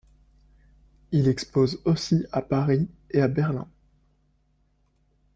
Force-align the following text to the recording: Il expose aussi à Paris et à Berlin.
Il 1.11 1.27
expose 1.27 1.79
aussi 1.85 2.25
à 2.31 2.41
Paris 2.41 2.87
et 3.11 3.21
à 3.21 3.27
Berlin. 3.27 3.67